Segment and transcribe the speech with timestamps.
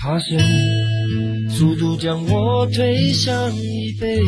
[0.00, 0.38] 爬升，
[1.50, 4.22] 速度将我推向椅背。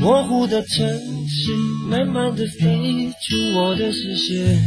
[0.00, 1.54] 模糊的城是，
[1.88, 4.60] 慢慢的飞出我的视线。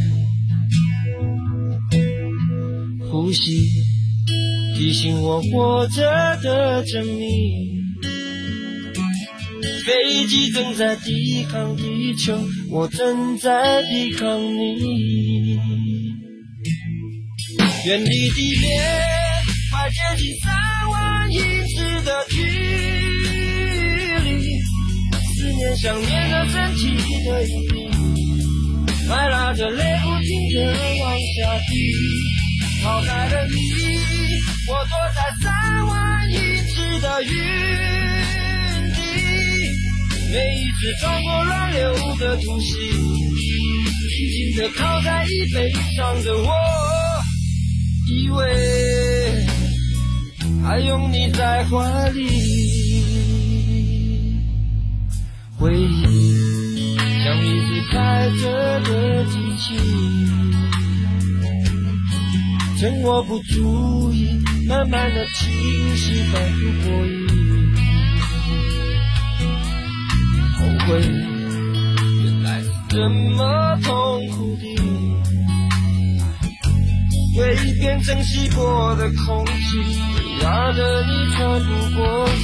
[3.11, 3.67] 呼吸
[4.77, 6.01] 提醒我活着
[6.41, 7.19] 的证明。
[9.85, 12.39] 飞机正在抵抗地球，
[12.71, 15.59] 我正在抵抗你。
[17.85, 18.81] 远离地面，
[19.69, 20.53] 快接近三
[20.89, 23.02] 万英尺的距离，
[25.77, 26.81] 想念着身体
[27.25, 27.75] 的引力，
[29.07, 30.57] 快拉着泪不停地
[31.01, 31.05] 往
[31.35, 31.35] 下
[31.69, 31.71] 滴。
[32.83, 33.53] 抛开了你，
[34.67, 35.45] 我躲在三
[35.87, 35.93] 万
[36.31, 36.35] 英
[36.67, 37.29] 尺的云
[38.93, 38.97] 底，
[40.31, 41.81] 每一次穿过乱流
[42.19, 42.67] 的突袭，
[44.09, 45.55] 紧紧地靠在椅背
[45.95, 46.51] 上的我。
[48.09, 48.39] 以为
[50.61, 52.92] 还拥你在怀里，
[55.57, 59.77] 回忆像一直开着的机器，
[62.79, 64.27] 趁我不注意，
[64.67, 67.13] 慢慢的清晰，反复过瘾。
[70.57, 70.99] 后悔
[72.23, 74.63] 原来是这么痛苦的。
[77.35, 79.51] 回忆变成稀薄的空气，
[80.41, 82.41] 压得你喘不过气。